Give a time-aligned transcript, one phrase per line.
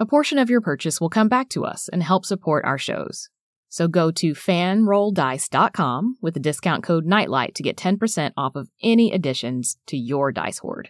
[0.00, 3.28] A portion of your purchase will come back to us and help support our shows.
[3.68, 9.12] So go to fanrolldice.com with the discount code NIGHTLIGHT to get 10% off of any
[9.12, 10.88] additions to your dice hoard.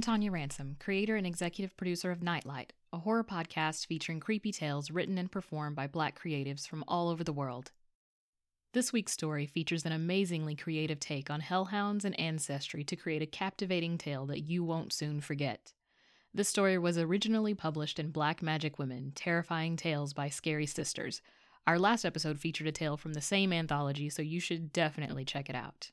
[0.00, 4.90] I'm Tanya Ransom, creator and executive producer of Nightlight, a horror podcast featuring creepy tales
[4.90, 7.70] written and performed by black creatives from all over the world.
[8.72, 13.26] This week's story features an amazingly creative take on hellhounds and ancestry to create a
[13.26, 15.74] captivating tale that you won't soon forget.
[16.32, 21.20] This story was originally published in Black Magic Women Terrifying Tales by Scary Sisters.
[21.66, 25.50] Our last episode featured a tale from the same anthology, so you should definitely check
[25.50, 25.90] it out.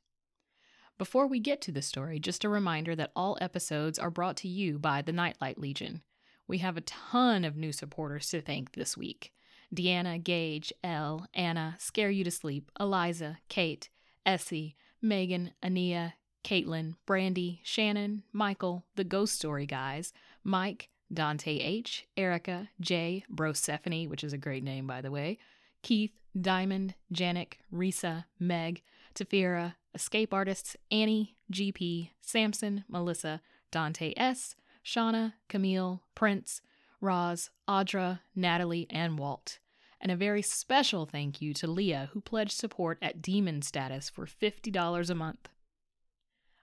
[0.98, 4.48] Before we get to the story, just a reminder that all episodes are brought to
[4.48, 6.02] you by the Nightlight Legion.
[6.48, 9.32] We have a ton of new supporters to thank this week.
[9.74, 13.90] Deanna, Gage, Elle, Anna, Scare You to Sleep, Eliza, Kate,
[14.26, 20.14] Essie, Megan, Ania, Caitlin, Brandy, Shannon, Michael, the Ghost Story Guys,
[20.44, 25.38] Mike, Dante H, Erica, Jay, Brosephanie, which is a great name by the way,
[25.84, 28.82] Keith, Diamond, Janik, Risa, Meg,
[29.14, 33.42] Tafira, escape artists Annie, GP, Samson, Melissa,
[33.72, 36.62] Dante S, Shauna, Camille, Prince,
[37.02, 39.58] Roz, Audra, Natalie, and Walt.
[40.00, 44.28] And a very special thank you to Leah, who pledged support at Demon status for
[44.28, 45.50] $50 a month.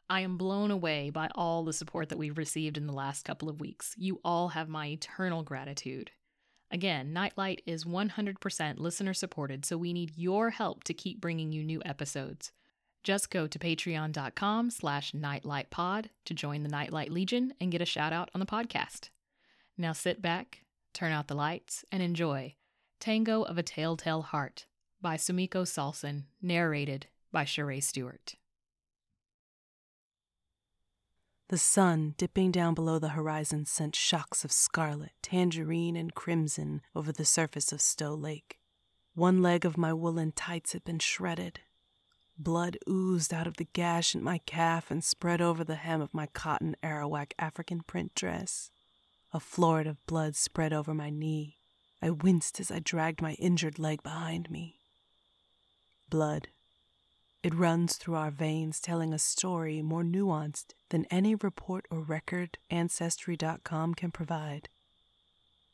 [0.09, 3.49] I am blown away by all the support that we've received in the last couple
[3.49, 3.95] of weeks.
[3.99, 6.13] You all have my eternal gratitude.
[6.71, 11.65] Again, Nightlight is 100% listener supported, so we need your help to keep bringing you
[11.65, 12.53] new episodes.
[13.05, 18.15] Just go to patreon.com slash nightlightpod to join the Nightlight Legion and get a shout
[18.15, 19.11] out on the podcast.
[19.77, 22.55] Now sit back, turn out the lights, and enjoy
[23.01, 24.65] Tango of a Telltale Heart
[25.03, 28.37] by Sumiko Saulson, narrated by Sheree Stewart.
[31.49, 37.13] The sun, dipping down below the horizon, sent shocks of scarlet, tangerine, and crimson over
[37.13, 38.59] the surface of Stow Lake.
[39.15, 41.61] One leg of my woolen tights had been shredded.
[42.37, 46.13] Blood oozed out of the gash in my calf and spread over the hem of
[46.13, 48.71] my cotton Arawak African print dress.
[49.33, 51.59] A florid of blood spread over my knee.
[52.03, 54.81] I winced as I dragged my injured leg behind me.
[56.11, 56.49] Blood.
[57.45, 62.59] It runs through our veins, telling a story more nuanced than any report or record
[62.69, 64.69] Ancestry.com can provide.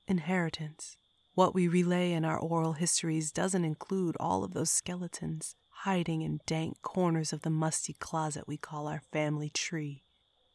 [0.06, 0.96] Inheritance.
[1.34, 5.54] What we relay in our oral histories doesn't include all of those skeletons
[5.84, 10.02] hiding in dank corners of the musty closet we call our family tree.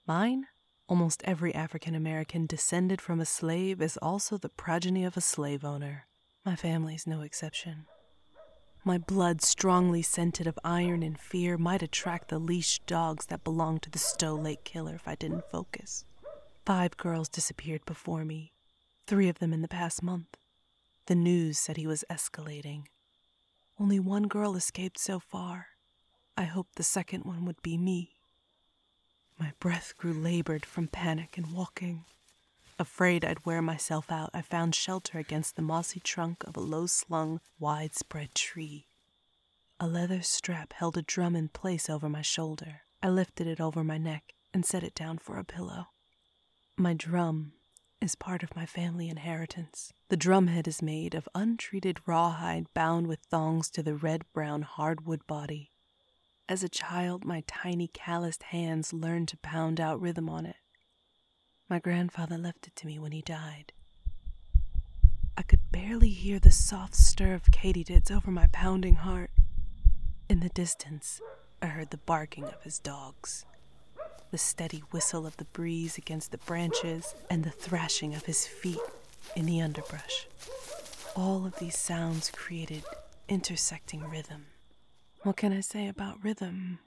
[0.05, 0.45] Mine?
[0.87, 5.65] Almost every African American descended from a slave is also the progeny of a slave
[5.65, 6.05] owner.
[6.45, 7.87] My family's no exception.
[8.83, 13.81] My blood, strongly scented of iron and fear, might attract the leashed dogs that belonged
[13.81, 16.05] to the Stow Lake killer if I didn't focus.
[16.67, 18.53] Five girls disappeared before me,
[19.07, 20.37] three of them in the past month.
[21.07, 22.83] The news said he was escalating.
[23.79, 25.67] Only one girl escaped so far.
[26.37, 28.11] I hoped the second one would be me.
[29.37, 32.05] My breath grew labored from panic and walking.
[32.79, 36.87] Afraid I'd wear myself out, I found shelter against the mossy trunk of a low
[36.87, 38.87] slung, widespread tree.
[39.79, 42.81] A leather strap held a drum in place over my shoulder.
[43.03, 45.87] I lifted it over my neck and set it down for a pillow.
[46.77, 47.53] My drum
[48.01, 49.93] is part of my family inheritance.
[50.09, 55.25] The drumhead is made of untreated rawhide bound with thongs to the red brown hardwood
[55.27, 55.71] body.
[56.47, 60.57] As a child, my tiny calloused hands learned to pound out rhythm on it.
[61.67, 63.73] My grandfather left it to me when he died.
[65.37, 69.31] I could barely hear the soft stir of katydids over my pounding heart.
[70.29, 71.19] In the distance,
[71.61, 73.45] I heard the barking of his dogs,
[74.35, 78.81] the steady whistle of the breeze against the branches, and the thrashing of his feet
[79.37, 80.27] in the underbrush.
[81.15, 82.83] All of these sounds created
[83.29, 84.47] intersecting rhythm.
[85.23, 86.79] What can I say about rhythm?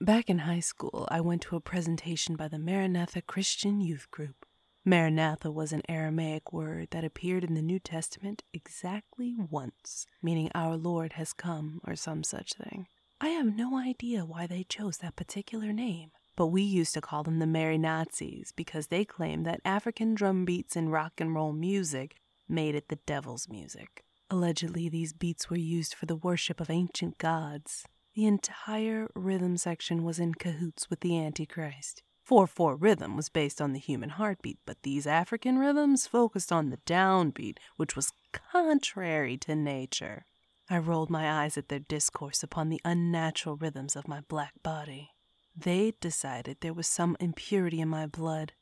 [0.00, 4.44] Back in high school, I went to a presentation by the Maranatha Christian Youth Group.
[4.84, 10.76] Maranatha was an Aramaic word that appeared in the New Testament exactly once, meaning our
[10.76, 12.88] Lord has come or some such thing.
[13.20, 16.10] I have no idea why they chose that particular name,
[16.40, 20.46] but we used to call them the Merry Nazis because they claimed that African drum
[20.46, 22.16] beats and rock and roll music
[22.48, 24.04] made it the devil's music.
[24.30, 27.84] Allegedly, these beats were used for the worship of ancient gods,
[28.14, 32.02] the entire rhythm section was in cahoots with the Antichrist.
[32.22, 36.70] 4 4 rhythm was based on the human heartbeat, but these African rhythms focused on
[36.70, 40.24] the downbeat, which was contrary to nature.
[40.70, 45.10] I rolled my eyes at their discourse upon the unnatural rhythms of my black body.
[45.56, 48.52] They decided there was some impurity in my blood,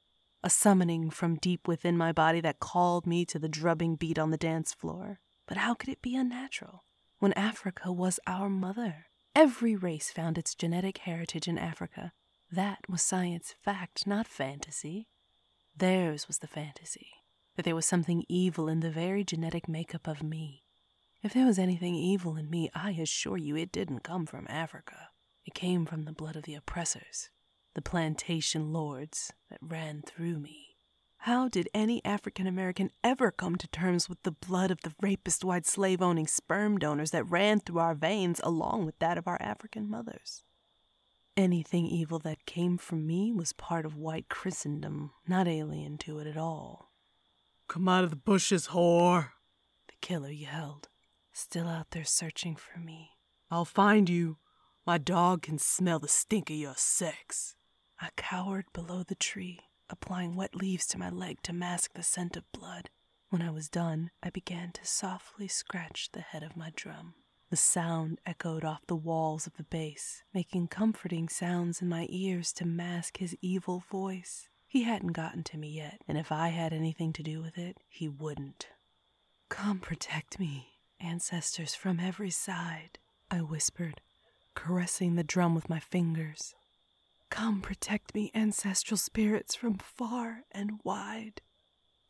[0.42, 4.30] a summoning from deep within my body that called me to the drubbing beat on
[4.30, 5.20] the dance floor.
[5.46, 6.84] But how could it be unnatural
[7.18, 9.06] when Africa was our mother?
[9.34, 12.12] Every race found its genetic heritage in Africa.
[12.50, 15.08] That was science fact, not fantasy.
[15.76, 17.08] Theirs was the fantasy
[17.58, 20.62] that there was something evil in the very genetic makeup of me.
[21.24, 25.08] If there was anything evil in me, I assure you it didn't come from Africa.
[25.48, 27.30] It came from the blood of the oppressors,
[27.74, 30.76] the plantation lords that ran through me.
[31.20, 35.44] How did any African American ever come to terms with the blood of the rapist
[35.44, 39.38] white slave owning sperm donors that ran through our veins along with that of our
[39.40, 40.44] African mothers?
[41.34, 46.26] Anything evil that came from me was part of white Christendom, not alien to it
[46.26, 46.92] at all.
[47.68, 49.30] Come out of the bushes, whore!
[49.86, 50.88] The killer yelled,
[51.32, 53.12] still out there searching for me.
[53.50, 54.36] I'll find you.
[54.88, 57.56] My dog can smell the stink of your sex.
[58.00, 62.38] I cowered below the tree applying wet leaves to my leg to mask the scent
[62.38, 62.88] of blood.
[63.28, 67.12] When I was done, I began to softly scratch the head of my drum.
[67.50, 72.50] The sound echoed off the walls of the bass, making comforting sounds in my ears
[72.54, 74.48] to mask his evil voice.
[74.66, 77.76] He hadn't gotten to me yet, and if I had anything to do with it,
[77.90, 78.68] he wouldn't.
[79.50, 80.68] Come protect me,
[80.98, 82.98] ancestors from every side,
[83.30, 84.00] I whispered,
[84.58, 86.56] caressing the drum with my fingers.
[87.30, 91.42] Come protect me, ancestral spirits from far and wide.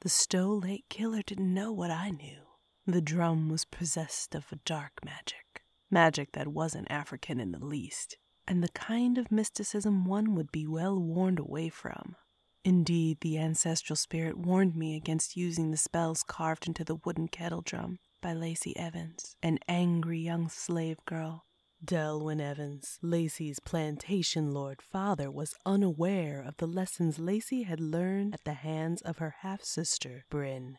[0.00, 2.40] The Stow Lake killer didn't know what I knew.
[2.86, 8.16] The drum was possessed of a dark magic, magic that wasn't African in the least,
[8.46, 12.16] and the kind of mysticism one would be well warned away from.
[12.64, 17.60] Indeed, the ancestral spirit warned me against using the spells carved into the wooden kettle
[17.60, 21.44] drum by Lacey Evans, an angry young slave girl
[21.84, 28.44] Delwyn Evans, Lacey's plantation lord father, was unaware of the lessons Lacey had learned at
[28.44, 30.78] the hands of her half sister, Bryn.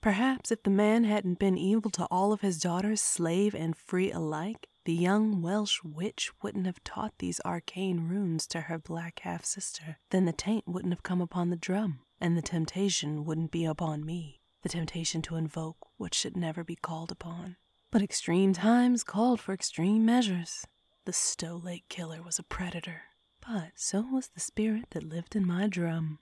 [0.00, 4.10] Perhaps if the man hadn't been evil to all of his daughters, slave and free
[4.10, 9.44] alike, the young Welsh witch wouldn't have taught these arcane runes to her black half
[9.44, 9.98] sister.
[10.10, 14.06] Then the taint wouldn't have come upon the drum, and the temptation wouldn't be upon
[14.06, 14.40] me.
[14.62, 17.56] The temptation to invoke what should never be called upon.
[17.92, 20.64] But extreme times called for extreme measures.
[21.06, 23.02] The Stow Lake killer was a predator,
[23.44, 26.20] but so was the spirit that lived in my drum.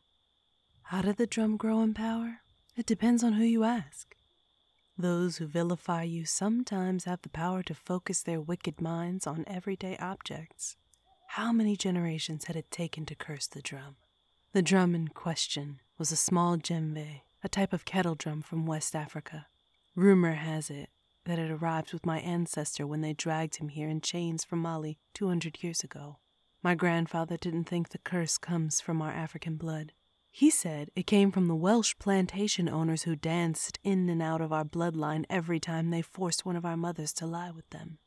[0.85, 2.41] How did the drum grow in power?
[2.75, 4.17] It depends on who you ask.
[4.97, 9.99] Those who vilify you sometimes have the power to focus their wicked minds on everyday
[9.99, 10.77] objects.
[11.33, 13.97] How many generations had it taken to curse the drum?
[14.53, 18.97] The drum in question was a small djembe, a type of kettle drum from West
[18.97, 19.49] Africa.
[19.95, 20.89] Rumor has it
[21.29, 24.99] that had arrived with my ancestor when they dragged him here in chains from Mali
[25.13, 26.17] 200 years ago.
[26.63, 29.93] My grandfather didn't think the curse comes from our African blood.
[30.31, 34.55] He said it came from the Welsh plantation owners who danced in and out of
[34.55, 37.99] our bloodline every time they forced one of our mothers to lie with them.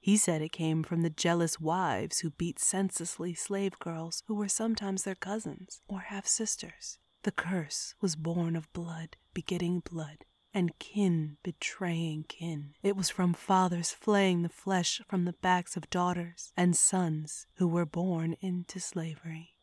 [0.00, 4.48] He said it came from the jealous wives who beat senselessly slave girls who were
[4.48, 6.98] sometimes their cousins or half sisters.
[7.24, 12.74] The curse was born of blood begetting blood, and kin betraying kin.
[12.82, 17.68] It was from fathers flaying the flesh from the backs of daughters and sons who
[17.68, 19.54] were born into slavery.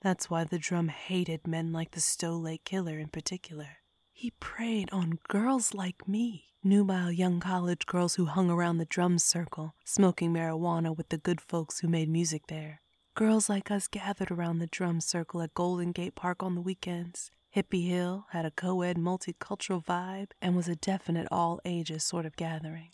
[0.00, 3.78] That's why the drum hated men like the Stow Lake Killer in particular.
[4.12, 9.18] He preyed on girls like me, nubile young college girls who hung around the drum
[9.18, 12.80] circle, smoking marijuana with the good folks who made music there.
[13.14, 17.30] Girls like us gathered around the drum circle at Golden Gate Park on the weekends,
[17.54, 22.24] Hippie Hill had a co ed multicultural vibe and was a definite all ages sort
[22.24, 22.90] of gathering.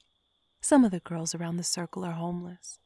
[0.63, 2.79] Some of the girls around the circle are homeless.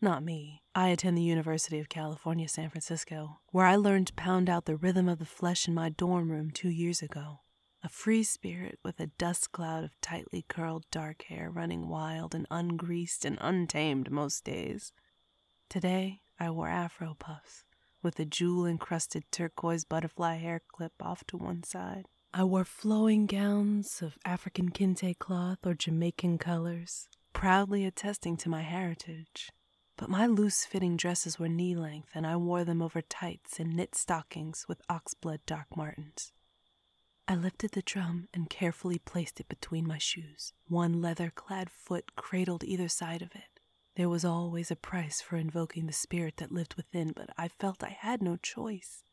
[0.00, 0.64] Not me.
[0.74, 4.74] I attend the University of California, San Francisco, where I learned to pound out the
[4.74, 7.42] rhythm of the flesh in my dorm room two years ago.
[7.84, 12.48] A free spirit with a dust cloud of tightly curled dark hair running wild and
[12.50, 14.92] ungreased and untamed most days.
[15.68, 17.64] Today, I wore afro puffs
[18.04, 22.06] with a jewel encrusted turquoise butterfly hair clip off to one side.
[22.32, 28.62] I wore flowing gowns of African kente cloth or Jamaican colors, proudly attesting to my
[28.62, 29.50] heritage.
[29.96, 33.74] But my loose fitting dresses were knee length, and I wore them over tights and
[33.74, 36.32] knit stockings with oxblood Doc Martens.
[37.26, 42.16] I lifted the drum and carefully placed it between my shoes, one leather clad foot
[42.16, 43.53] cradled either side of it.
[43.96, 47.84] There was always a price for invoking the spirit that lived within, but I felt
[47.84, 49.04] I had no choice.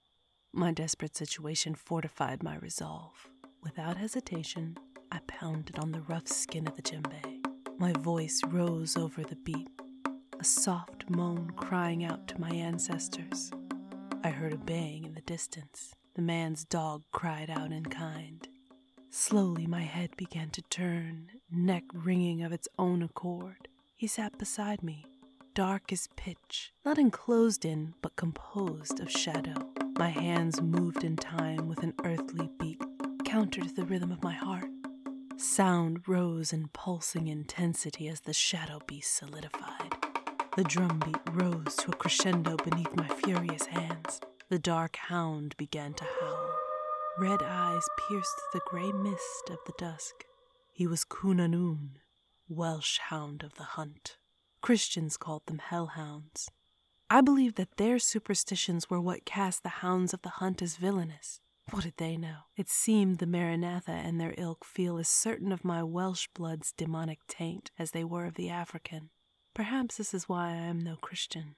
[0.52, 3.30] My desperate situation fortified my resolve.
[3.62, 4.76] Without hesitation,
[5.12, 7.46] I pounded on the rough skin of the djembe.
[7.78, 9.70] My voice rose over the beat,
[10.40, 13.52] a soft moan crying out to my ancestors.
[14.24, 15.94] I heard a baying in the distance.
[16.16, 18.48] The man's dog cried out in kind.
[19.12, 23.68] Slowly, my head began to turn, neck ringing of its own accord.
[24.02, 25.06] He sat beside me,
[25.54, 29.54] dark as pitch, not enclosed in, but composed of shadow.
[29.96, 32.82] My hands moved in time with an earthly beat,
[33.26, 34.72] counter to the rhythm of my heart.
[35.38, 39.94] Sound rose in pulsing intensity as the shadow beast solidified.
[40.58, 44.20] The drumbeat rose to a crescendo beneath my furious hands.
[44.50, 46.50] The dark hound began to howl.
[47.20, 50.26] Red eyes pierced the gray mist of the dusk.
[50.72, 52.01] He was Cŵn Annwn,
[52.54, 54.18] Welsh hound of the hunt.
[54.62, 56.50] Christians called them hellhounds.
[57.10, 61.40] I believe that their superstitions were what cast the hounds of the hunt as villainous.
[61.70, 62.48] What did they know?
[62.58, 67.20] It seemed the Maranatha and their ilk feel as certain of my Welsh blood's demonic
[67.26, 69.12] taint as they were of the African.
[69.54, 71.56] Perhaps this is why I am no Christian.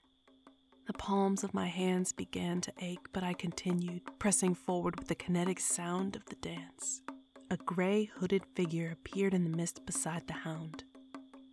[0.86, 5.16] The palms of my hands began to ache, but I continued, pressing forward with the
[5.16, 7.02] kinetic sound of the dance.
[7.54, 10.86] A gray hooded figure appeared in the mist beside the hound.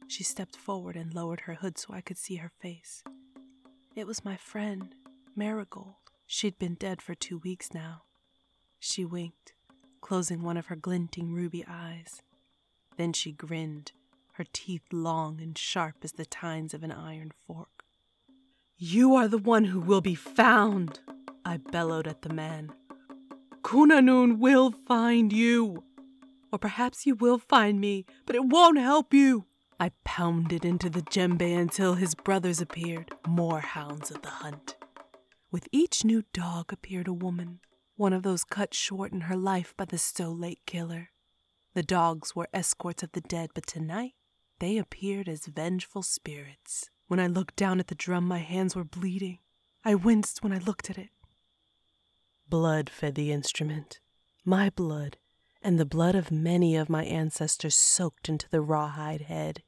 [0.09, 3.05] She stepped forward and lowered her hood so I could see her face.
[3.95, 4.95] It was my friend,
[5.37, 5.97] Marigold.
[6.27, 8.05] She'd been dead for two weeks now.
[8.79, 9.53] She winked,
[10.01, 12.23] closing one of her glinting ruby eyes.
[12.97, 13.93] Then she grinned,
[14.33, 17.85] her teeth long and sharp as the tines of an iron fork.
[18.79, 21.01] You are the one who will be found,
[21.45, 22.73] I bellowed at the man.
[23.61, 25.85] Cŵn Annwn will find you.
[26.53, 29.47] Or perhaps you will find me, but it won't help you.
[29.79, 34.77] I pounded into the djembe until his brothers appeared, more hounds of the hunt.
[35.51, 37.61] With each new dog appeared a woman,
[37.97, 41.11] one of those cut short in her life by the Stow Lake killer.
[41.75, 44.15] The dogs were escorts of the dead, but tonight
[44.59, 46.91] they appeared as vengeful spirits.
[47.07, 49.39] When I looked down at the drum, my hands were bleeding.
[49.85, 51.11] I winced when I looked at it.
[52.49, 54.01] Blood fed the instrument,
[54.45, 55.17] my blood,
[55.63, 59.63] and the blood of many of my ancestors soaked into the rawhide head.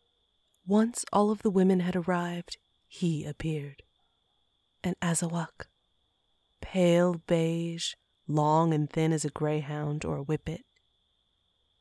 [0.67, 2.57] Once all of the women had arrived,
[2.87, 3.83] he appeared.
[4.85, 5.67] An Azawak,
[6.61, 7.95] pale beige,
[8.27, 10.65] long and thin as a greyhound or a whippet.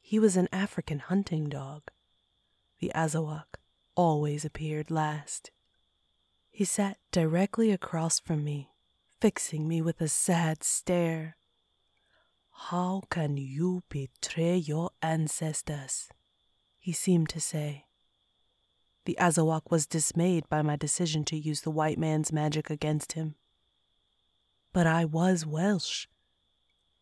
[0.02, 1.84] He was an African hunting dog.
[2.80, 3.60] The Azawak
[3.96, 5.52] always appeared last.
[6.50, 8.72] He sat directly across from me,
[9.20, 11.38] fixing me with a sad stare.
[12.52, 16.10] How can you betray your ancestors?
[16.78, 17.86] He seemed to say.
[19.06, 23.36] The Azawak was dismayed by my decision to use the white man's magic against him.
[24.74, 26.08] But I was Welsh,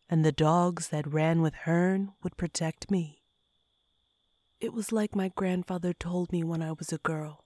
[0.08, 3.22] and the dogs that ran with Herne would protect me.
[4.60, 7.44] It was like my grandfather told me when I was a girl.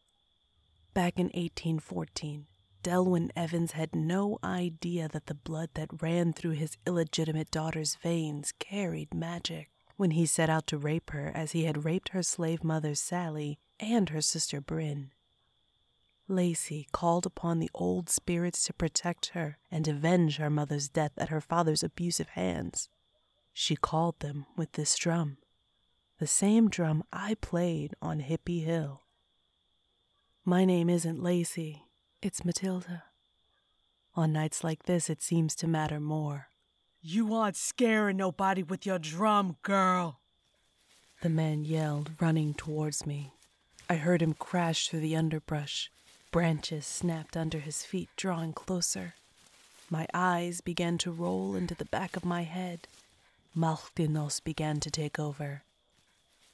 [0.94, 2.46] Back in 1814,
[2.84, 8.52] Delwyn Evans had no idea that the blood that ran through his illegitimate daughter's veins
[8.58, 9.70] carried magic.
[9.96, 13.58] When he set out to rape her, as he had raped her slave mother Sally
[13.80, 15.12] and her sister Bryn,
[16.28, 21.30] Lacey called upon the old spirits to protect her and avenge her mother's death at
[21.30, 22.90] her father's abusive hands.
[23.54, 25.38] She called them with this drum,
[26.18, 29.00] the same drum I played on Hippie Hill.
[30.44, 31.83] My name isn't Lacey,
[32.24, 33.02] it's Matilda.
[34.16, 36.48] On nights like this, it seems to matter more.
[37.02, 40.20] You aren't scaring nobody with your drum, girl.
[41.20, 43.34] The man yelled, running towards me.
[43.90, 45.90] I heard him crash through the underbrush.
[46.32, 49.16] Branches snapped under his feet, drawing closer.
[49.90, 52.88] My eyes began to roll into the back of my head.
[53.54, 55.62] Maltinos began to take over.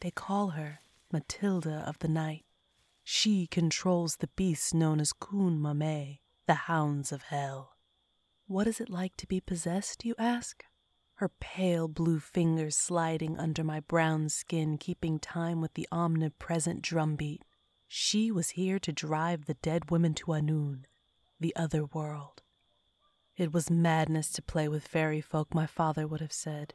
[0.01, 0.81] They call her
[1.13, 2.43] Matilda of the Night.
[3.13, 7.77] She controls the beasts known as Cŵn Annwn, the hounds of hell.
[8.47, 10.63] What is it like to be possessed, you ask?
[11.15, 17.43] Her pale blue fingers sliding under my brown skin, keeping time with the omnipresent drumbeat.
[17.89, 20.85] She was here to drive the dead women to Annwn,
[21.41, 22.43] the other world.
[23.37, 26.75] It was madness to play with fairy folk, my father would have said.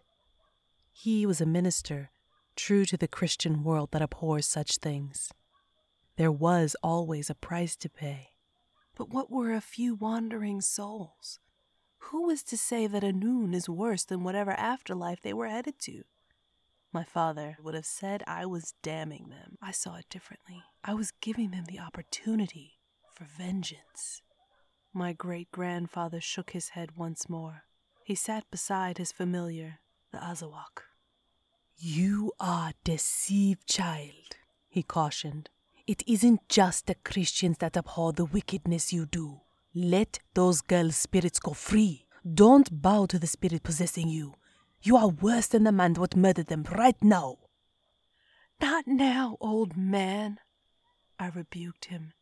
[0.91, 2.11] He was a minister,
[2.57, 5.31] true to the Christian world that abhors such things.
[6.17, 8.29] There was always a price to pay.
[8.95, 11.39] But what were a few wandering souls?
[12.09, 16.03] Who was to say that Annwn is worse than whatever afterlife they were headed to?
[16.93, 19.57] My father would have said I was damning them.
[19.61, 20.63] I saw it differently.
[20.83, 22.79] I was giving them the opportunity
[23.13, 24.21] for vengeance.
[24.93, 27.63] My great grandfather shook his head once more.
[28.05, 29.79] He sat beside his familiar,
[30.13, 30.83] the Azawak.
[31.75, 34.37] You are deceived, child,
[34.69, 35.49] he cautioned.
[35.87, 39.41] It isn't just the Christians that abhor the wickedness you do.
[39.75, 42.07] Let those girls' spirits go free.
[42.33, 44.33] Don't bow to the spirit possessing you.
[44.81, 47.37] You are worse than the man that murdered them right now.
[48.59, 50.39] Not now, old man,
[51.19, 52.13] I rebuked him,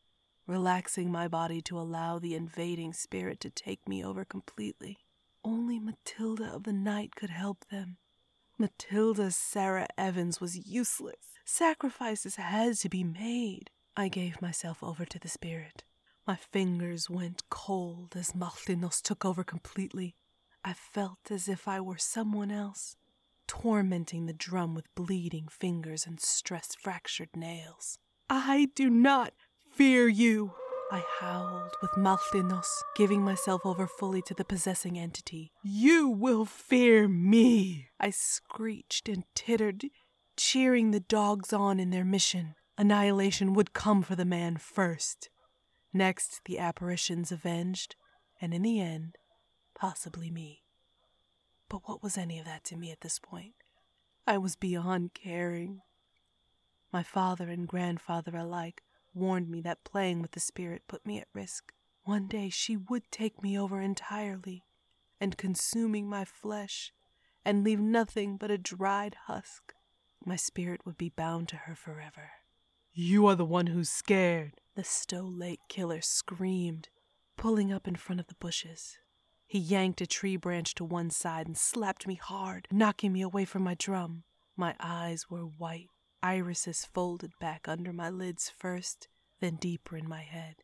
[0.46, 4.98] relaxing my body to allow the invading spirit to take me over completely.
[5.42, 7.96] Only Matilda of the night could help them.
[8.58, 11.34] Matilda Sarah Evans was useless.
[11.44, 13.70] Sacrifices had to be made.
[13.98, 15.84] I gave myself over to the spirit.
[16.28, 20.16] My fingers went cold as Maltinos took over completely.
[20.64, 22.96] I felt as if I were someone else,
[23.48, 27.98] tormenting the drum with bleeding fingers and stress fractured nails.
[28.30, 29.34] I do not
[29.74, 30.54] fear you,
[30.94, 35.52] I howled with Maltinos, giving myself over fully to the possessing entity.
[35.64, 39.86] You will fear me, I screeched and tittered,
[40.38, 42.54] cheering the dogs on in their mission.
[42.78, 45.32] Annihilation would come for the man first.
[45.92, 47.96] Next, the apparitions avenged,
[48.40, 49.16] and in the end,
[49.74, 50.62] possibly me.
[51.70, 53.56] But what was any of that to me at this point?
[54.28, 55.82] I was beyond caring.
[56.92, 61.28] My father and grandfather alike warned me that playing with the spirit put me at
[61.34, 61.74] risk.
[62.04, 64.66] One day she would take me over entirely,
[65.20, 66.92] and consuming my flesh,
[67.46, 69.74] and leave nothing but a dried husk.
[70.26, 72.32] My spirit would be bound to her forever.
[72.92, 76.90] You are the one who's scared, the Stow Lake killer screamed,
[77.38, 78.98] pulling up in front of the bushes.
[79.46, 83.46] He yanked a tree branch to one side and slapped me hard, knocking me away
[83.46, 84.24] from my drum.
[84.56, 85.90] My eyes were white,
[86.24, 89.10] irises folded back under my lids first,
[89.42, 90.56] then deeper in my head,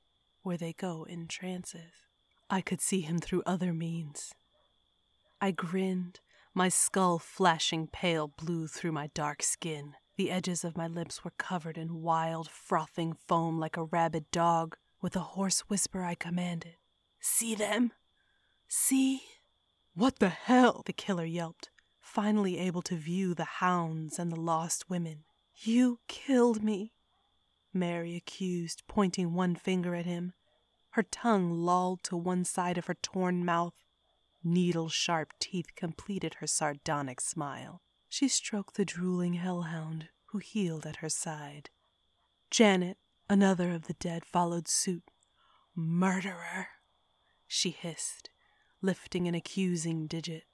[0.42, 2.08] where they go in trances.
[2.50, 4.34] I could see him through other means.
[5.42, 6.22] I grinned,
[6.54, 9.94] my skull flashing pale blue through my dark skin.
[10.18, 14.76] The edges of my lips were covered in wild, frothing foam like a rabid dog.
[15.02, 16.76] With a hoarse whisper, I commanded,
[17.20, 17.92] See them?
[18.68, 19.22] See?
[19.94, 20.84] What the hell?
[20.86, 21.70] The killer yelped,
[22.02, 25.24] finally able to view the hounds and the lost women.
[25.62, 26.94] You killed me,
[27.74, 30.32] Mary accused, pointing one finger at him.
[30.92, 33.74] Her tongue lolled to one side of her torn mouth.
[34.42, 37.82] Needle sharp teeth completed her sardonic smile.
[38.08, 41.70] She stroked the drooling hellhound, who heeled at her side.
[42.50, 42.98] Janet,
[43.30, 45.04] another of the dead, followed suit.
[45.76, 46.70] Murderer,
[47.48, 48.30] she hissed,
[48.82, 50.46] lifting an accusing digit.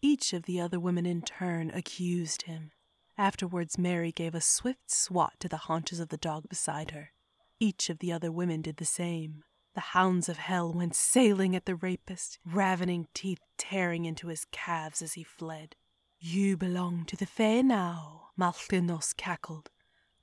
[0.00, 2.70] Each of the other women in turn accused him.
[3.18, 7.12] Afterwards, Mary gave a swift swat to the haunches of the dog beside her.
[7.60, 9.44] Each of the other women did the same.
[9.74, 15.00] The hounds of hell went sailing at the rapist, ravening teeth tearing into his calves
[15.00, 15.76] as he fled.
[16.18, 19.70] You belong to the Fae now, Maltinos cackled,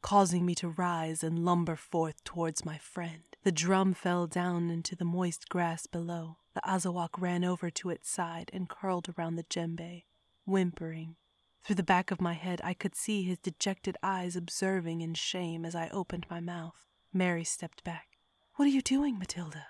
[0.02, 3.24] causing me to rise and lumber forth towards my friend.
[3.44, 6.38] The drum fell down into the moist grass below.
[6.54, 10.04] The Azawak ran over to its side and curled around the djembe,
[10.46, 11.16] whimpering.
[11.64, 15.66] Through the back of my head, I could see his dejected eyes observing in shame
[15.66, 16.86] as I opened my mouth.
[17.14, 18.18] Mary stepped back.
[18.56, 19.68] What are you doing, Matilda?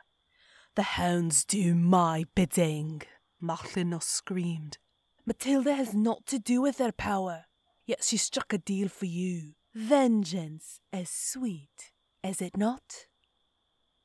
[0.76, 3.02] The hounds do my bidding,
[3.42, 4.78] Maltinos screamed.
[5.26, 7.46] Matilda has naught to do with their power,
[7.86, 9.54] yet she struck a deal for you.
[9.76, 11.92] Vengeance as sweet,
[12.24, 13.08] is it not?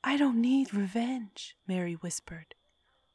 [0.03, 2.55] I don't need revenge, Mary whispered,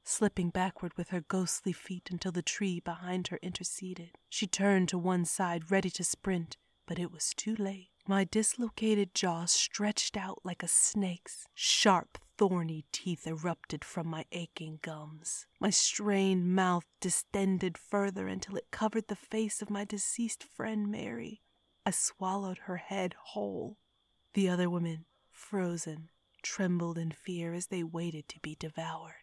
[0.10, 4.10] slipping backward with her ghostly feet until the tree behind her interceded.
[4.28, 7.90] She turned to one side, ready to sprint, but it was too late.
[8.08, 14.80] My dislocated jaw stretched out like a snake's, sharp, thorny teeth erupted from my aching
[14.82, 15.46] gums.
[15.60, 21.42] My strained mouth distended further until it covered the face of my deceased friend Mary.
[21.86, 23.78] I swallowed her head whole.
[24.34, 26.10] The other women, frozen,
[26.42, 29.19] trembled in fear as they waited to be devoured.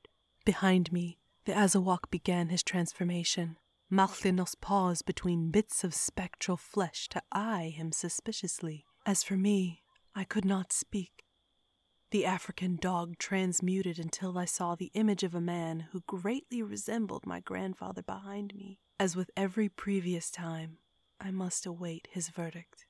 [0.46, 3.56] Behind me, the Azawak began his transformation.
[3.90, 8.84] Malchinos paused between bits of spectral flesh to eye him suspiciously.
[9.04, 9.82] As for me,
[10.14, 11.24] I could not speak.
[12.12, 17.26] The African dog transmuted until I saw the image of a man who greatly resembled
[17.26, 18.78] my grandfather behind me.
[19.00, 20.78] As with every previous time,
[21.20, 22.86] I must await his verdict.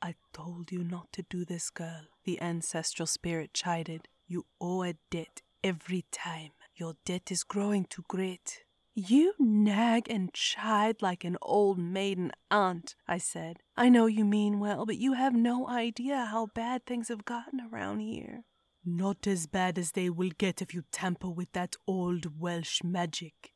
[0.00, 4.06] I told you not to do this, girl, the ancestral spirit chided.
[4.28, 6.50] You owe a debt every time.
[6.74, 8.64] Your debt is growing too great.
[8.94, 13.58] You nag and chide like an old maiden aunt, I said.
[13.76, 17.60] I know you mean well, but you have no idea how bad things have gotten
[17.60, 18.44] around here.
[18.84, 23.52] Not as bad as they will get if you tamper with that old Welsh magic,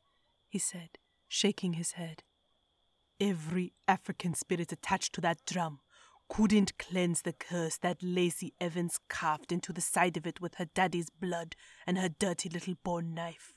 [0.47, 2.23] he said, shaking his head.
[3.19, 5.79] Every African spirit attached to that drum
[6.29, 10.65] couldn't cleanse the curse that Lacey Evans carved into the side of it with her
[10.65, 13.53] daddy's blood and her dirty little bone knife.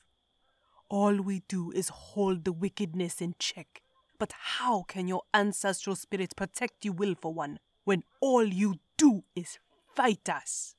[0.89, 3.83] All we do is hold the wickedness in check.
[4.19, 9.59] But how can your ancestral spirit protect you, Wilful One, when all you do is
[9.95, 10.75] fight us?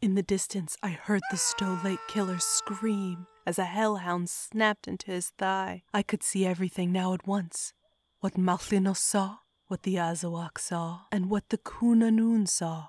[0.00, 5.10] In the distance, I heard the Stow Lake killer scream as a hellhound snapped into
[5.10, 5.82] his thigh.
[5.92, 7.74] I could see everything now at once
[8.20, 9.38] what Malchinos saw,
[9.70, 12.88] what the Azawak saw, and what the Cŵn Annwn saw.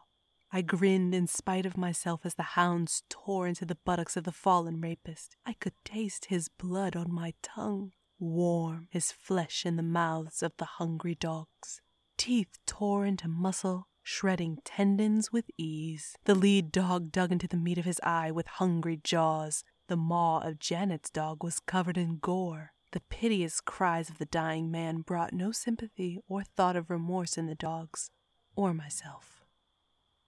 [0.51, 4.31] I grinned in spite of myself as the hounds tore into the buttocks of the
[4.31, 5.37] fallen rapist.
[5.45, 10.53] I could taste his blood on my tongue, warm, his flesh in the mouths of
[10.57, 11.81] the hungry dogs.
[12.17, 16.15] Teeth tore into muscle, shredding tendons with ease.
[16.25, 19.63] The lead dog dug into the meat of his eye with hungry jaws.
[19.87, 22.71] The maw of Janet's dog was covered in gore.
[22.91, 27.45] The piteous cries of the dying man brought no sympathy or thought of remorse in
[27.45, 28.11] the dogs,
[28.55, 29.45] or myself.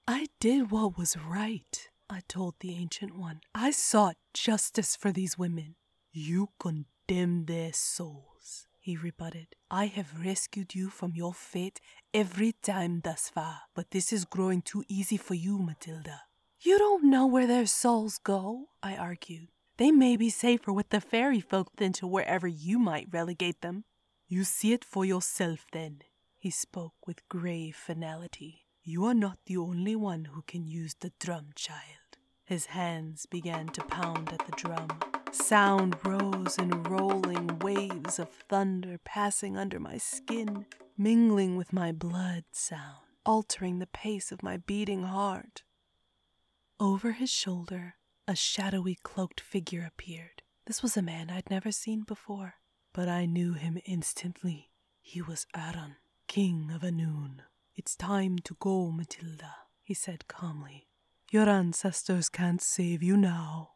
[0.08, 3.42] I did what was right, I told the Ancient One.
[3.54, 5.76] I sought justice for these women.
[6.12, 9.56] You condemn their souls, he rebutted.
[9.70, 11.82] I have rescued you from your fate
[12.14, 16.22] every time thus far, but this is growing too easy for you, Matilda.
[16.60, 19.50] You don't know where their souls go, I argued.
[19.84, 23.84] They may be safer with the fairy folk than to wherever you might relegate them.
[24.30, 26.04] You see it for yourself, then,
[26.40, 28.66] he spoke with grave finality.
[28.82, 32.16] You are not the only one who can use the drum, child.
[32.46, 34.88] His hands began to pound at the drum.
[35.34, 40.66] Sound rose in rolling waves of thunder passing under my skin,
[40.98, 45.64] mingling with my blood sound, altering the pace of my beating heart.
[46.80, 47.96] Over his shoulder,
[48.28, 50.44] a shadowy cloaked figure appeared.
[50.66, 52.56] This was a man I'd never seen before,
[52.94, 54.72] but I knew him instantly.
[55.02, 57.42] He was Arawn, king of Annwn.
[57.76, 60.88] It's time to go, Matilda, he said calmly.
[61.32, 63.72] Your ancestors can't save you now.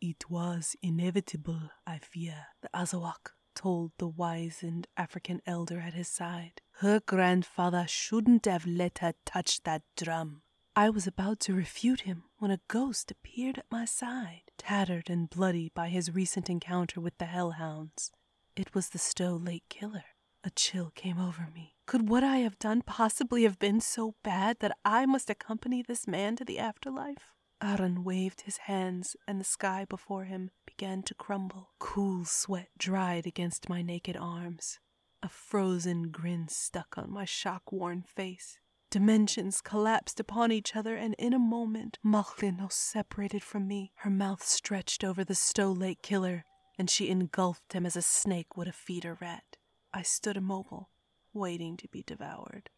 [0.00, 6.60] It was inevitable, I fear, the Azawak told the wizened African elder at his side.
[6.78, 10.42] Her grandfather shouldn't have let her touch that drum.
[10.76, 15.28] I was about to refute him when a ghost appeared at my side, tattered and
[15.28, 18.12] bloody by his recent encounter with the hellhounds.
[18.54, 20.04] It was the Stow Lake killer.
[20.44, 21.74] A chill came over me.
[21.86, 26.06] Could what I have done possibly have been so bad that I must accompany this
[26.06, 27.32] man to the afterlife?
[27.60, 31.70] Arawn waved his hands, and the sky before him began to crumble.
[31.80, 34.78] Cool sweat dried against my naked arms.
[35.22, 38.59] A frozen grin stuck on my shock worn face.
[38.90, 43.92] Dimensions collapsed upon each other, and in a moment, Malchinos separated from me.
[43.98, 46.44] Her mouth stretched over the Stow Lake killer,
[46.76, 49.56] and she engulfed him as a snake would a feeder rat.
[49.94, 50.90] I stood immobile,
[51.32, 52.68] waiting to be devoured.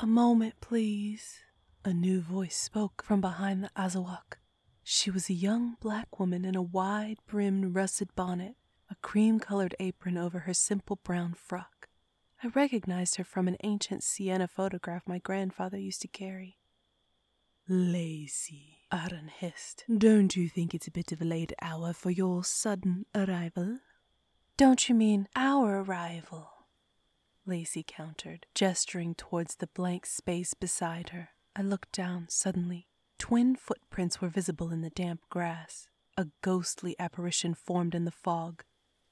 [0.00, 1.40] A moment, please.
[1.84, 4.38] A new voice spoke from behind the Azawak.
[4.82, 8.54] She was a young black woman in a wide brimmed russet bonnet,
[8.90, 11.83] a cream colored apron over her simple brown frock.
[12.44, 16.58] I recognized her from an ancient sienna photograph my grandfather used to carry.
[17.66, 22.44] Lacey, Arawn hissed, don't you think it's a bit of a late hour for your
[22.44, 23.78] sudden arrival?
[24.58, 26.50] Don't you mean our arrival?
[27.46, 31.30] Lacey countered, gesturing towards the blank space beside her.
[31.56, 32.88] I looked down suddenly.
[33.18, 35.88] Twin footprints were visible in the damp grass.
[36.18, 38.64] A ghostly apparition formed in the fog.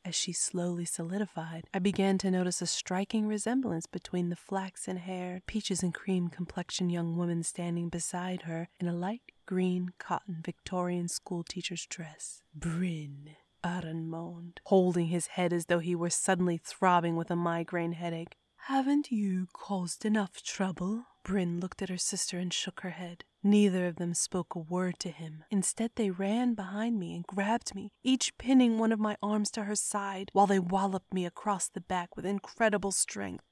[0.04, 5.46] As she slowly solidified, I began to notice a striking resemblance between the flaxen haired,
[5.46, 11.06] peaches and cream complexion young woman standing beside her in a light green cotton Victorian
[11.06, 12.42] school teacher's dress.
[12.52, 17.92] Bryn, Arawn moaned, holding his head as though he were suddenly throbbing with a migraine
[17.92, 18.36] headache.
[18.66, 21.04] Haven't you caused enough trouble?
[21.22, 23.24] Bryn looked at her sister and shook her head.
[23.44, 25.44] Neither of them spoke a word to him.
[25.50, 29.64] Instead, they ran behind me and grabbed me, each pinning one of my arms to
[29.64, 33.44] her side while they walloped me across the back with incredible strength.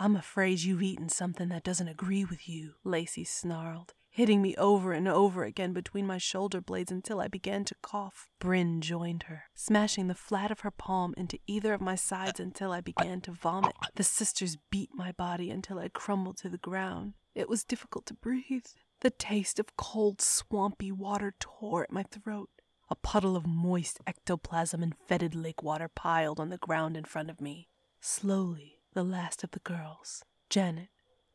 [0.00, 4.92] I'm afraid you've eaten something that doesn't agree with you, Lacey snarled, hitting me over
[4.92, 8.28] and over again between my shoulder blades until I began to cough.
[8.40, 12.72] Bryn joined her, smashing the flat of her palm into either of my sides until
[12.72, 13.74] I began to vomit.
[13.94, 17.14] The sisters beat my body until I crumbled to the ground.
[17.34, 18.66] It was difficult to breathe.
[19.00, 22.50] The taste of cold, swampy water tore at my throat.
[22.90, 27.30] A puddle of moist ectoplasm and fetid lake water piled on the ground in front
[27.30, 27.68] of me.
[28.00, 30.88] Slowly, the last of the girls, Janet,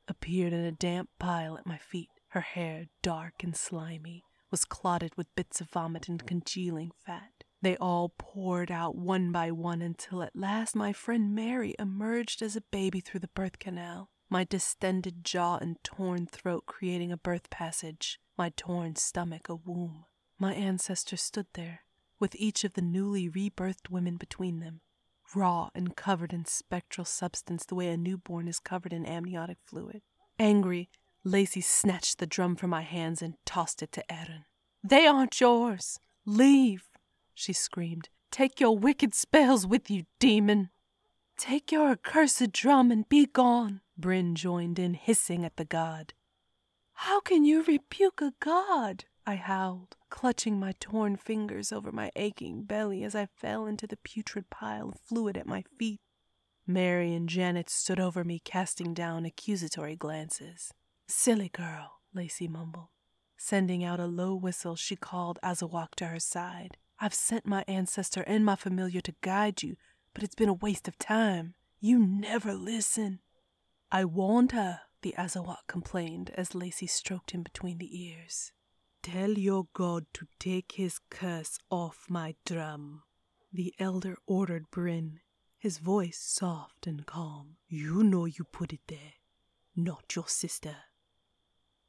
[0.10, 2.10] appeared in a damp pile at my feet.
[2.30, 7.46] Her hair, dark and slimy, was clotted with bits of vomit and congealing fat.
[7.62, 12.58] They all poured out one by one until at last my friend Mary emerged as
[12.58, 17.52] a baby through the birth canal my distended jaw and torn throat creating a birth
[17.52, 20.06] passage, my torn stomach a womb.
[20.40, 21.82] My ancestors stood there,
[22.20, 24.82] with each of the newly rebirthed women between them,
[25.36, 30.02] raw and covered in spectral substance the way a newborn is covered in amniotic fluid.
[30.40, 30.90] Angry,
[31.24, 34.46] Lacey snatched the drum from my hands and tossed it to Arawn.
[34.84, 36.00] They aren't yours.
[36.26, 36.90] Leave,
[37.36, 38.10] she screamed.
[38.32, 40.72] Take your wicked spells with you, demon.
[41.38, 43.82] Take your accursed drum and be gone.
[43.98, 46.14] Bryn joined in, hissing at the god.
[46.94, 49.06] How can you rebuke a god?
[49.26, 53.98] I howled, clutching my torn fingers over my aching belly as I fell into the
[53.98, 56.02] putrid pile of fluid at my feet.
[56.66, 60.74] Mary and Janet stood over me, casting down accusatory glances.
[61.08, 62.88] Silly girl, Lacey mumbled.
[63.38, 66.78] Sending out a low whistle, she called Azawak to her side.
[67.00, 69.76] I've sent my ancestor and my familiar to guide you,
[70.14, 71.56] but it's been a waste of time.
[71.80, 73.20] You never listen.
[73.92, 78.52] I warned her, the Azawak complained as Lacey stroked him between the ears.
[79.04, 83.04] Tell your god to take his curse off my drum,
[83.52, 85.20] the elder ordered Bryn,
[85.60, 87.58] his voice soft and calm.
[87.68, 89.16] You know you put it there,
[89.76, 90.78] not your sister.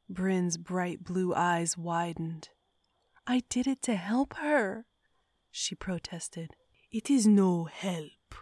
[0.09, 2.49] Bryn's bright blue eyes widened.
[3.25, 4.85] I did it to help her,
[5.49, 6.51] she protested.
[6.91, 8.35] It is no help,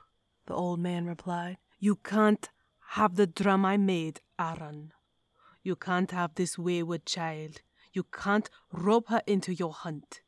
[0.45, 1.57] the old man replied.
[1.79, 2.49] You can't
[2.91, 4.91] have the drum I made, Arawn.
[5.63, 7.61] You can't have this wayward child.
[7.93, 10.21] You can't rope her into your hunt.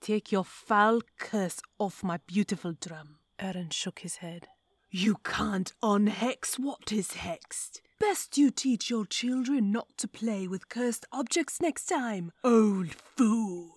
[0.00, 3.18] Take your foul curse off my beautiful drum.
[3.38, 4.48] Arawn shook his head.
[4.90, 7.80] You can't unhex what is hexed.
[7.98, 13.70] Best you teach your children not to play with cursed objects next time, old fool.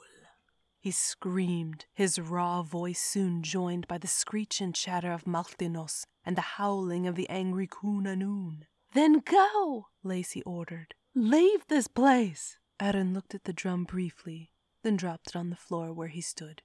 [0.85, 6.37] He screamed, his raw voice soon joined by the screech and chatter of Maltinos and
[6.37, 8.65] the howling of the angry Cŵn Annwn.
[8.93, 10.93] Then go, Lacey ordered.
[11.15, 12.59] Leave this place.
[12.79, 14.51] Arawn looked at the drum briefly,
[14.83, 16.61] then dropped it on the floor where he stood.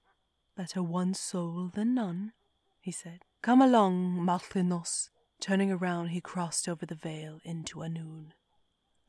[0.55, 2.33] Better one soul than none,
[2.79, 3.25] he said.
[3.41, 5.09] Come along, Maltinos.
[5.39, 8.33] Turning around, he crossed over the veil into Annwn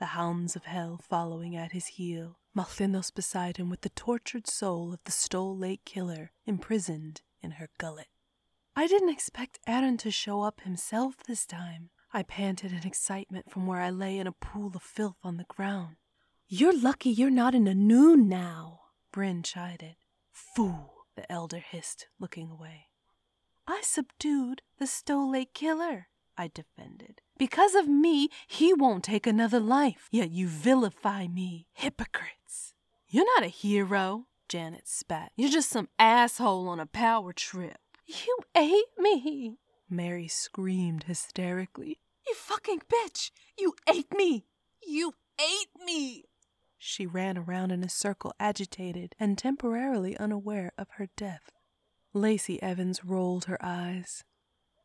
[0.03, 4.92] the hounds of hell following at his heel, Malthinos beside him with the tortured soul
[4.92, 8.08] of the Stow Lake killer imprisoned in her gullet.
[8.76, 11.90] I didn't expect Arawn to show up himself this time.
[12.12, 15.44] I panted in excitement from where I lay in a pool of filth on the
[15.44, 15.96] ground.
[16.46, 18.80] You're lucky you're not in Annwn now,
[19.12, 19.96] Bryn chided.
[20.30, 22.88] Fool, the elder hissed, looking away.
[23.66, 26.08] I subdued the Stow Lake killer,
[26.42, 27.20] I defended.
[27.38, 30.09] Because of me, he won't take another life.
[30.11, 31.68] Yet you vilify me.
[31.72, 32.74] Hypocrites.
[33.07, 35.31] You're not a hero, Janet spat.
[35.37, 37.78] You're just some asshole on a power trip.
[38.07, 42.00] You ate me, Mary screamed hysterically.
[42.26, 43.31] You fucking bitch!
[43.57, 44.46] You ate me!
[44.85, 46.24] You ate me!
[46.76, 51.52] She ran around in a circle, agitated and temporarily unaware of her death.
[52.12, 54.24] Lacey Evans rolled her eyes.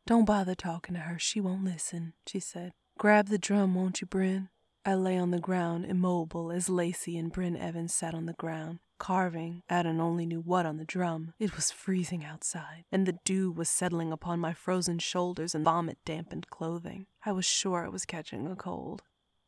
[0.08, 1.18] Don't bother talking to her.
[1.18, 2.72] She won't listen, she said.
[2.96, 4.48] Grab the drum, won't you, Bryn?
[4.82, 8.78] I lay on the ground, immobile, as Lacey and Bryn Evans sat on the ground,
[8.98, 11.34] carving, Adam only knew what on the drum.
[11.38, 15.98] It was freezing outside, and the dew was settling upon my frozen shoulders and vomit
[16.06, 17.04] dampened clothing.
[17.26, 19.02] I was sure I was catching a cold.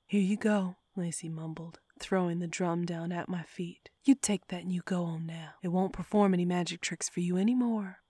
[0.06, 3.88] Here you go, Lacey mumbled, throwing the drum down at my feet.
[4.04, 5.52] You take that and you go on now.
[5.62, 8.00] It won't perform any magic tricks for you any more.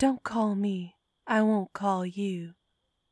[0.00, 0.95] Don't call me.
[1.28, 2.54] I won't call you,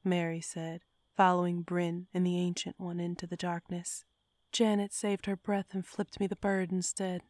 [0.05, 0.83] Mary said,
[1.17, 4.05] following Bryn and the Ancient One into the darkness.
[4.53, 7.23] Janet saved her breath and flipped me the bird instead.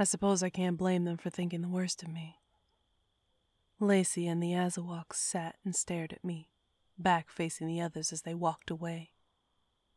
[0.00, 2.40] I suppose I can't blame them for thinking the worst of me.
[3.78, 6.50] Lacey and the Azawaks sat and stared at me,
[6.98, 9.12] back facing the others as they walked away.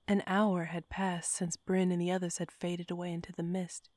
[0.07, 3.89] An hour had passed since Bryn and the others had faded away into the mist,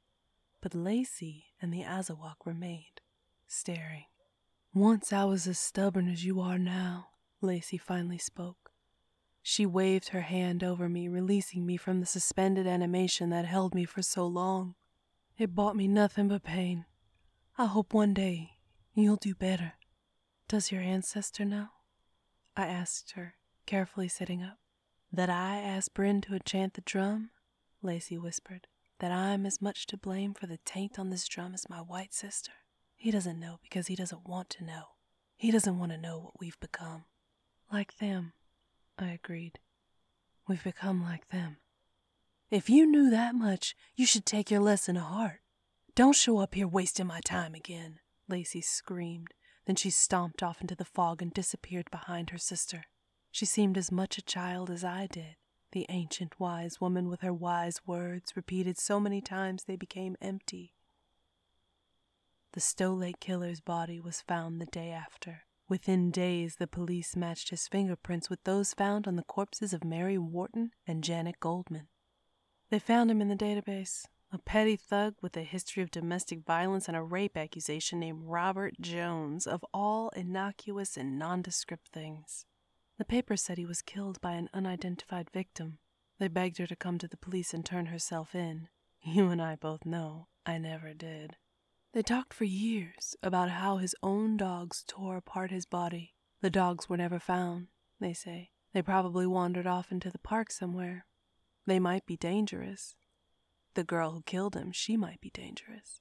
[0.63, 3.03] but Lacey and the Azawak remained,
[3.47, 4.07] staring.
[4.75, 7.09] Once I was as stubborn as you are now,
[7.43, 8.73] Lacey finally spoke.
[9.43, 13.85] She waved her hand over me, releasing me from the suspended animation that held me
[13.85, 14.75] for so long.
[15.37, 16.87] It brought me nothing but pain.
[17.59, 18.53] I hope one day
[18.95, 19.75] you'll do better.
[20.49, 21.69] Does your ancestor know?
[22.57, 23.35] I asked her,
[23.67, 24.59] carefully sitting up.
[25.13, 27.29] That I asked Bryn to enchant the drum?
[27.83, 28.69] Lacey whispered.
[29.01, 32.15] That I'm as much to blame for the taint on this drum as my white
[32.15, 32.53] sister?
[33.03, 34.85] He doesn't know because he doesn't want to know.
[35.37, 37.07] He doesn't want to know what we've become.
[37.73, 38.33] Like them,
[38.97, 39.59] I agreed.
[40.47, 41.57] We've become like them.
[42.49, 45.41] If you knew that much, you should take your lesson to heart.
[45.97, 49.35] Don't show up here wasting my time again, Lacey screamed.
[49.67, 52.85] Then she stomped off into the fog and disappeared behind her sister.
[53.33, 55.35] She seemed as much a child as I did,
[55.73, 60.73] the ancient wise woman with her wise words repeated so many times they became empty.
[62.53, 65.45] The Stow Lake killer's body was found the day after.
[65.71, 70.19] Within days, the police matched his fingerprints with those found on the corpses of Mary
[70.19, 71.89] Wharton and Janet Goldman.
[72.69, 74.05] They found him in the database.
[74.31, 78.75] A petty thug with a history of domestic violence and a rape accusation named Robert
[78.81, 82.45] Jones, of all innocuous and nondescript things.
[82.99, 85.79] The paper said he was killed by an unidentified victim.
[86.19, 88.69] They begged her to come to the police and turn herself in.
[89.03, 91.37] You and I both know I never did.
[91.93, 96.15] They talked for years about how his own dogs tore apart his body.
[96.41, 97.69] The dogs were never found,
[98.01, 98.51] they say.
[98.73, 101.05] They probably wandered off into the park somewhere,
[101.67, 102.97] they might be dangerous.
[103.75, 106.01] The girl who killed him, she might be dangerous.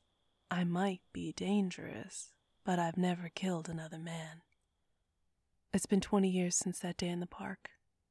[0.50, 2.34] I might be dangerous,
[2.66, 4.42] but I've never killed another man.
[5.74, 7.70] It's been 20 years since that day in the park.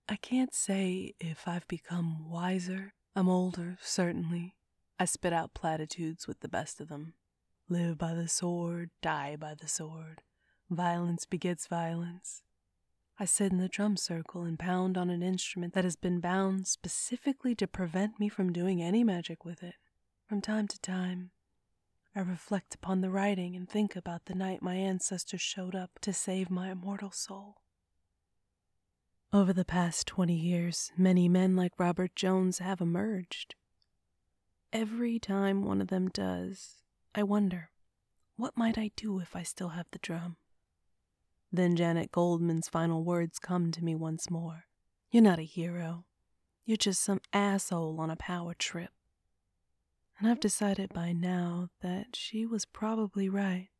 [0.08, 2.94] I can't say if I've become wiser.
[3.14, 4.54] I'm older, certainly.
[4.98, 7.14] I spit out platitudes with the best of them.
[7.72, 10.22] Live by the sword, die by the sword.
[10.68, 12.42] Violence begets violence.
[13.16, 16.66] I sit in the drum circle and pound on an instrument that has been bound
[16.66, 19.76] specifically to prevent me from doing any magic with it.
[20.28, 21.30] From time to time,
[22.12, 26.12] I reflect upon the writing and think about the night my ancestors showed up to
[26.12, 27.58] save my immortal soul.
[29.32, 33.54] Over the past 20 years, many men like Robert Jones have emerged.
[34.72, 36.80] Every time one of them does,
[37.14, 37.70] I wonder,
[38.36, 40.36] what might I do if I still have the drum?
[41.52, 44.66] Then Janet Goldman's final words come to me once more.
[45.10, 46.04] You're not a hero.
[46.64, 48.90] You're just some asshole on a power trip.
[50.20, 53.70] And I've decided by now that she was probably right.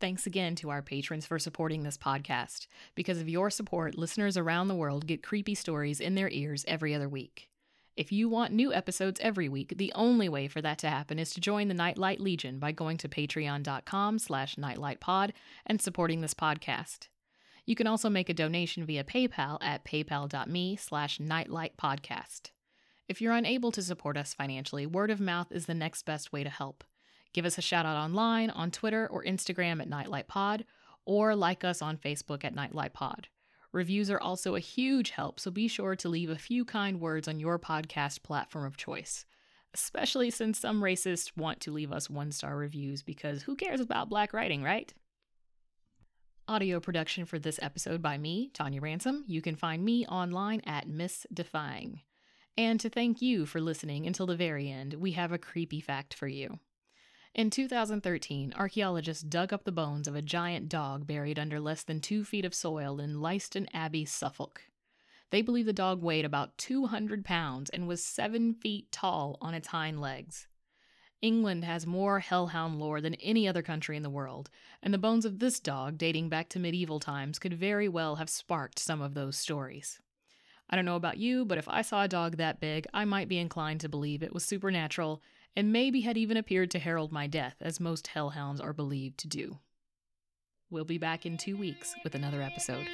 [0.00, 2.66] Thanks again to our patrons for supporting this podcast.
[2.94, 6.94] Because of your support, listeners around the world get creepy stories in their ears every
[6.94, 7.50] other week.
[7.96, 11.32] If you want new episodes every week, the only way for that to happen is
[11.34, 15.30] to join the Nightlight Legion by going to patreon.com slash nightlightpod
[15.64, 17.06] and supporting this podcast.
[17.66, 22.50] You can also make a donation via PayPal at paypal.me slash nightlightpodcast.
[23.08, 26.42] If you're unable to support us financially, word of mouth is the next best way
[26.42, 26.82] to help.
[27.32, 30.64] Give us a shout out online, on Twitter or Instagram at nightlightpod,
[31.04, 33.26] or like us on Facebook at nightlightpod.
[33.74, 37.26] Reviews are also a huge help, so be sure to leave a few kind words
[37.26, 39.26] on your podcast platform of choice.
[39.74, 44.08] Especially since some racists want to leave us one star reviews because who cares about
[44.08, 44.94] black writing, right?
[46.46, 49.24] Audio production for this episode by me, Tonia Ransom.
[49.26, 52.02] You can find me online at Miss Defying.
[52.56, 56.14] And to thank you for listening until the very end, we have a creepy fact
[56.14, 56.60] for you.
[57.34, 61.98] In 2013, archaeologists dug up the bones of a giant dog buried under less than
[61.98, 64.62] two feet of soil in Leiston Abbey, Suffolk.
[65.30, 69.66] They believe the dog weighed about 200 pounds and was seven feet tall on its
[69.66, 70.46] hind legs.
[71.22, 74.48] England has more hellhound lore than any other country in the world,
[74.80, 78.30] and the bones of this dog, dating back to medieval times, could very well have
[78.30, 79.98] sparked some of those stories.
[80.70, 83.28] I don't know about you, but if I saw a dog that big, I might
[83.28, 85.20] be inclined to believe it was supernatural
[85.56, 89.28] and maybe had even appeared to herald my death, as most hellhounds are believed to
[89.28, 89.58] do.
[90.70, 92.86] We'll be back in two weeks with another episode.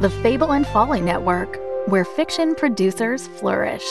[0.00, 3.84] The Fable and Folly Network, where fiction producers flourish.